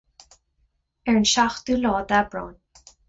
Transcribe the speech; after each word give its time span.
Ar 1.11 1.19
an 1.19 1.27
seachtú 1.33 1.77
lá 1.83 1.93
d'Aibreán. 2.13 2.57